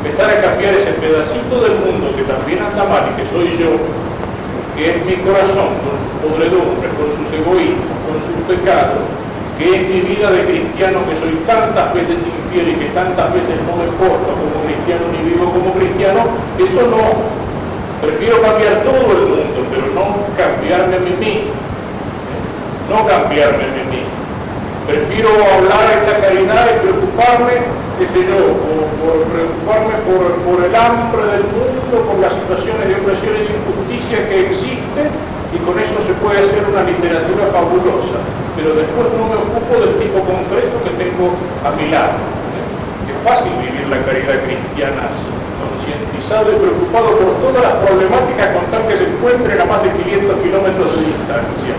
[0.00, 3.76] Empezar a cambiar ese pedacito del mundo que también anda mal y que soy yo,
[4.76, 9.02] que es mi corazón, con sus podredumbres, con sus egoísmos, con sus pecados,
[9.58, 13.56] que es mi vida de cristiano que soy tantas veces infiel y que tantas veces
[13.66, 17.36] no me porto como cristiano ni vivo como cristiano, eso no.
[18.00, 21.50] Prefiero cambiar todo el mundo, pero no cambiarme a mí
[22.88, 23.85] No cambiarme a mí
[24.86, 27.58] Prefiero hablar en la caridad y preocuparme,
[27.98, 28.38] qué sé yo,
[29.02, 34.30] por, preocuparme por, el hambre del mundo, por las situaciones de opresión y de injusticia
[34.30, 35.10] que existen,
[35.50, 38.22] y con eso se puede hacer una literatura fabulosa,
[38.54, 41.34] pero después no me ocupo del tipo concreto que tengo
[41.66, 42.22] a mi lado.
[43.10, 45.10] Es fácil vivir la caridad cristiana
[45.58, 49.90] concientizado y preocupado por todas las problemáticas con tal que se encuentren a más de
[49.98, 51.74] 500 kilómetros de distancia.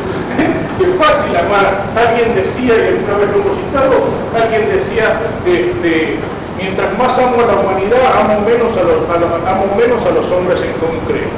[0.84, 1.88] Es fácil amar.
[1.98, 3.96] Alguien decía, y alguna vez lo hemos citado,
[4.36, 6.20] alguien decía, este,
[6.58, 10.60] mientras más amo a la humanidad, amo menos a los, amo menos a los hombres
[10.62, 11.38] en concreto.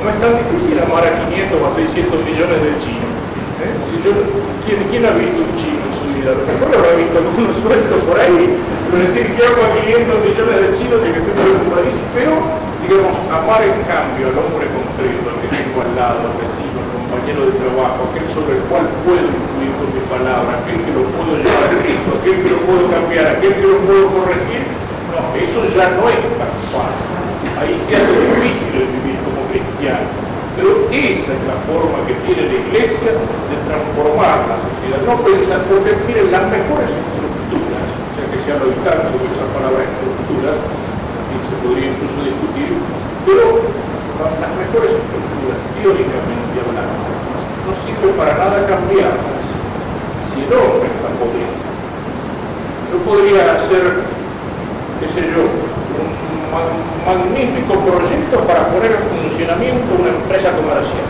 [0.00, 3.12] No es tan difícil amar a 500 o a 600 millones de chinos.
[3.60, 3.74] ¿eh?
[3.84, 4.16] Si yo,
[4.64, 6.32] ¿quién, ha visto un chino en su vida?
[6.40, 8.56] Mejor habrá visto algunos sueltos por ahí.
[8.88, 12.06] Pero decir que amo a 500 millones de chinos y que estoy preocupadísimo.
[12.16, 12.32] Pero,
[12.80, 16.69] digamos, amar en cambio al hombre concreto, al que tengo al lado, al vecino,
[17.10, 21.02] compañero de trabajo, aquel sobre el cual puedo influir con mi palabra, aquel que lo
[21.10, 24.62] puedo llevar a Cristo, aquel que lo puedo cambiar, aquel que lo puedo corregir,
[25.10, 27.10] no, eso ya no es tan fácil.
[27.58, 30.06] Ahí se hace difícil el vivir como cristiano.
[30.54, 35.02] Pero esa es la forma que tiene la iglesia de transformar la sociedad.
[35.02, 39.82] No pensar, porque miren, las mejores estructuras, sea que se ha oído tanto esa palabra
[39.82, 42.70] estructura, y se podría incluso discutir,
[43.26, 43.89] pero
[44.28, 47.08] las mejores estructuras, teóricamente hablando,
[47.64, 49.40] no sirve para nada cambiarlas
[50.32, 51.56] si el hombre está podrido.
[52.90, 54.04] Yo podría hacer,
[55.00, 61.08] qué sé yo, un magnífico proyecto para poner en funcionamiento una empresa comercial.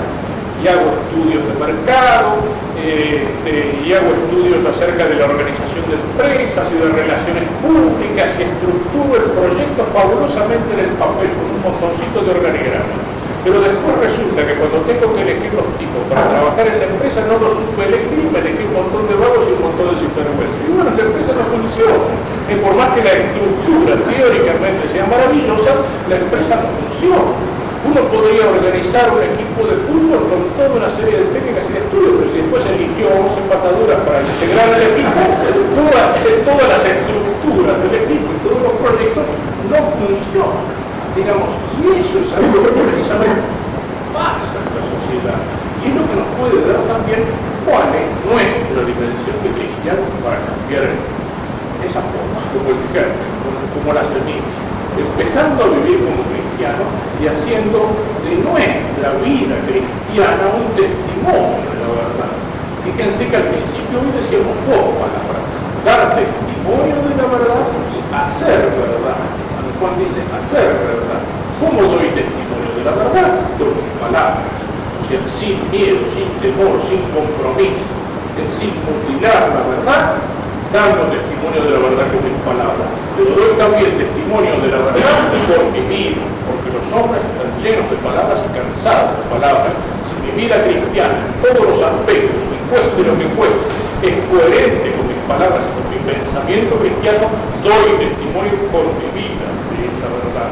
[0.63, 2.37] y hago estudios de mercado,
[2.81, 8.43] eh, y hago estudios acerca de la organización de empresas y de relaciones públicas y
[8.49, 12.97] estructuro el proyecto fabulosamente en el papel con un montoncito de organigrama.
[13.45, 17.25] Pero después resulta que cuando tengo que elegir los tipos para trabajar en la empresa
[17.25, 20.61] no los supe elegir, me elegí un montón de vagos y un montón de sinvergüenza.
[20.61, 22.13] Y bueno, la empresa no funciona.
[22.53, 25.73] Y por más que la estructura teóricamente sea maravillosa,
[26.09, 27.60] la empresa no funciona.
[27.81, 31.81] Uno podría organizar un equipo de fútbol con toda una serie de técnicas y de
[31.81, 35.21] estudios, pero si después eligió 11 empataduras para integrar el equipo,
[35.81, 39.25] todas, las estructuras del equipo y todos los proyectos
[39.73, 40.65] no funcionan.
[41.17, 41.49] Digamos,
[41.81, 43.49] y eso es algo que precisamente
[44.13, 45.41] pasa en la sociedad.
[45.81, 47.25] Y es lo que nos puede dar también
[47.65, 50.85] cuál es nuestra dimensión de cristiano para cambiar
[51.81, 52.81] esa forma, como el
[53.73, 54.69] como la semilla
[54.99, 56.21] empezando a vivir como
[56.61, 57.89] y haciendo
[58.21, 62.33] de nuestra vida cristiana un testimonio de la verdad.
[62.85, 65.41] Fíjense que al principio hoy decíamos dos palabras,
[65.89, 69.25] dar testimonio de la verdad y hacer verdad.
[69.57, 71.25] San Juan dice hacer verdad.
[71.65, 73.41] ¿Cómo doy testimonio de la verdad?
[73.57, 74.45] Con mis palabras.
[74.45, 77.89] O sea, sin miedo, sin temor, sin compromiso,
[78.53, 80.21] sin mutilar la verdad,
[80.77, 85.17] dando testimonio de la verdad con mis palabras, pero doy también testimonio de la verdad
[85.51, 86.23] por mi vida,
[86.71, 89.73] los hombres están llenos de palabras y cansados de palabras.
[90.07, 93.67] Si mi vida cristiana, todos los aspectos, me cueste lo que cueste,
[94.07, 97.27] es coherente con mis palabras y con mi pensamiento cristiano,
[97.67, 100.51] doy testimonio por mi vida de esa verdad.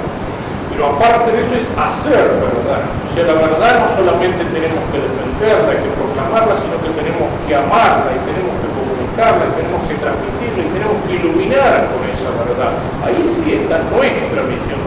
[0.78, 2.86] Pero aparte de eso es hacer verdad.
[2.86, 7.52] O sea, la verdad no solamente tenemos que defenderla, que proclamarla, sino que tenemos que
[7.54, 12.30] amarla y tenemos que comunicarla y tenemos que transmitirla y tenemos que iluminar con esa
[12.30, 12.72] verdad.
[13.02, 14.77] Ahí sí está nuestra misión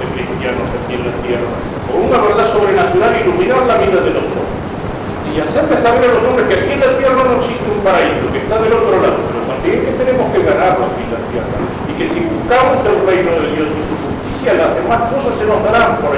[0.41, 1.49] cristianos aquí en la tierra.
[1.85, 4.57] Con una verdad sobrenatural, iluminar la vida de los hombres.
[5.29, 8.25] Y hacerle saber a los hombres que aquí en la tierra no existe un paraíso,
[8.33, 11.55] que está del otro lado, pero también que tenemos que ganarlo aquí en la tierra.
[11.61, 15.45] Y que si buscamos el reino de Dios y su justicia, las demás cosas se
[15.45, 16.17] nos darán por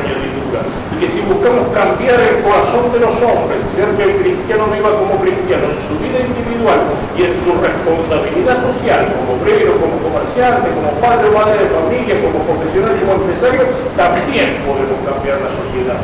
[0.61, 4.93] Y que si buscamos cambiar el corazón de los hombres, ser que el cristiano viva
[4.93, 6.79] como cristiano en su vida individual
[7.17, 12.21] y en su responsabilidad social, como obrero, como comerciante, como padre o madre de familia,
[12.21, 13.61] como profesional y como empresario,
[13.97, 15.99] también podemos cambiar la sociedad.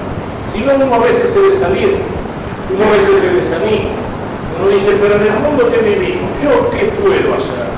[0.49, 2.09] Si no, uno a veces se desalienta,
[2.73, 3.93] uno a veces se desanima,
[4.57, 7.69] uno dice, pero en el mundo que vivimos, ¿yo qué puedo hacer?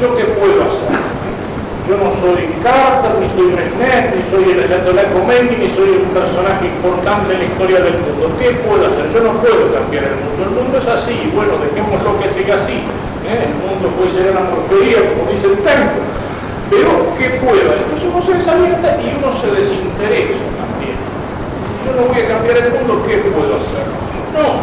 [0.00, 1.17] ¿Yo qué puedo hacer?
[1.88, 6.12] Yo no soy Carter, ni soy Resnet, ni soy el Ayatollah Khomeini, ni soy un
[6.12, 8.28] personaje importante en la historia del mundo.
[8.36, 9.08] ¿Qué puedo hacer?
[9.08, 10.40] Yo no puedo cambiar el mundo.
[10.44, 11.32] El mundo es así.
[11.32, 12.84] Bueno, dejémoslo que siga así.
[13.24, 13.40] ¿eh?
[13.40, 16.04] El mundo puede ser una porquería, como dice el templo.
[16.68, 17.72] Pero, ¿qué puedo?
[17.72, 21.00] Entonces uno se desalienta y uno se desinteresa también.
[21.88, 23.88] Yo no voy a cambiar el mundo, ¿qué puedo hacer?
[24.36, 24.60] No.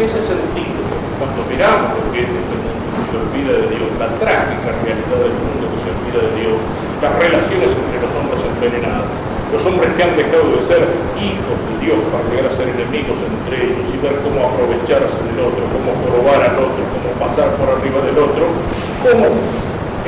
[0.00, 0.80] Ese sentido,
[1.20, 5.36] cuando miramos lo que es este mundo, se olvida de Dios, la trágica realidad del
[5.44, 6.56] mundo que se olvida de Dios,
[7.04, 9.12] las relaciones entre los hombres envenenados,
[9.52, 10.88] los hombres que han dejado de ser
[11.20, 15.36] hijos de Dios para llegar a ser enemigos entre ellos y ver cómo aprovecharse del
[15.36, 18.56] otro, cómo probar al otro, cómo pasar por arriba del otro,
[19.04, 19.36] cómo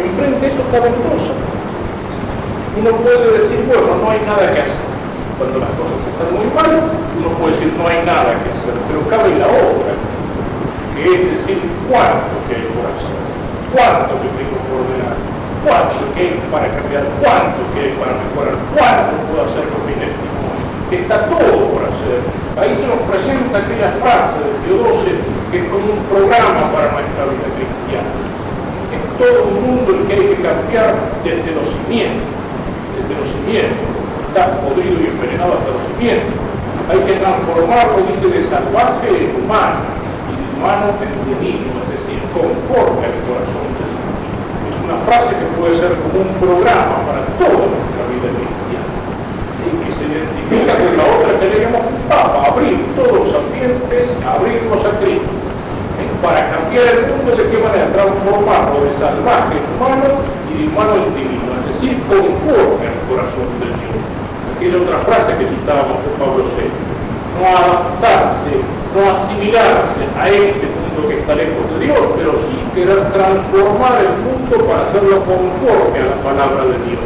[0.01, 1.37] enfrente eso ventoso.
[2.81, 4.92] Uno puede decir, bueno, no hay nada que hacer.
[5.43, 6.71] Cuando las cosas están muy mal,
[7.19, 9.91] uno puede decir, no hay nada que hacer, pero cabe la obra
[10.95, 11.59] que es decir,
[11.91, 13.19] cuánto que hay por hacer,
[13.75, 15.19] cuánto que tengo por ordenar,
[15.67, 19.99] cuánto que hay para cambiar, cuánto que hay para mejorar, cuánto puedo hacer con mi
[20.95, 22.23] está todo por hacer.
[22.55, 25.13] Ahí se nos presenta aquella frase de Teodose
[25.51, 28.15] que es como un programa para nuestra vida cristiana.
[28.95, 30.95] Es todo un mundo el que hay que cambiar
[31.27, 32.31] desde los cimientos,
[32.95, 33.92] desde los cimientos,
[34.33, 36.41] está podrido y envenenado hasta los cimientos.
[36.89, 39.93] Hay que transformarlo, dice, de salvaje en humano
[40.57, 40.95] humano
[41.43, 44.15] mismo, es decir, conforme al corazón de Dios.
[44.71, 48.95] Es una frase que puede ser como un programa para toda nuestra vida cristiana
[49.59, 54.07] y que se identifica con la otra que le llamamos Papa, abrir todos los ambientes,
[54.23, 55.35] abrirlos a Cristo.
[56.23, 57.91] Para cambiar el mundo, ¿de qué manera?
[57.91, 63.51] Transformarlo de salvaje en humano y de humano en divino, es decir, conforme al corazón
[63.59, 64.12] de Dios.
[64.63, 66.71] Aquella otra frase que citábamos de Pablo VI,
[67.35, 68.55] no adaptarse
[68.95, 74.15] no asimilarse a este mundo que está lejos de Dios, pero sí querer transformar el
[74.23, 77.03] mundo para hacerlo conforme a la palabra de Dios.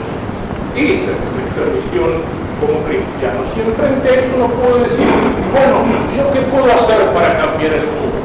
[0.77, 2.27] Esa es nuestra misión
[2.61, 3.49] como cristianos.
[3.57, 5.09] Y enfrente a eso uno puede decir,
[5.57, 5.75] bueno,
[6.13, 8.21] ¿yo qué puedo hacer para cambiar el mundo?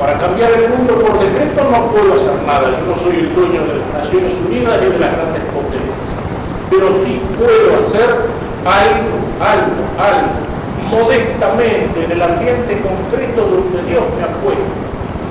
[0.00, 2.72] Para cambiar el mundo por decreto no puedo hacer nada.
[2.72, 6.00] Yo no soy el dueño de las Naciones Unidas y de las grandes potencias.
[6.72, 8.08] Pero sí puedo hacer
[8.64, 10.52] algo, algo, algo
[10.92, 14.76] modestamente en el ambiente concreto donde Dios me ha puesto,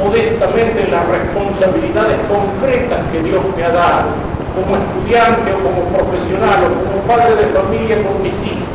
[0.01, 4.09] modestamente en las responsabilidades concretas que Dios me ha dado,
[4.57, 8.73] como estudiante o como profesional o como padre de familia con mis hijos,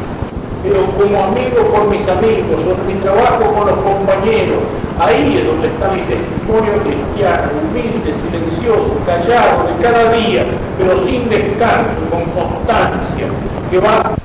[0.62, 4.62] pero como amigo con mis amigos o en mi trabajo con los compañeros.
[4.98, 10.46] Ahí es donde está mi testimonio cristiano, humilde, silencioso, callado de cada día,
[10.78, 13.26] pero sin descanso, con constancia,
[13.70, 14.16] que va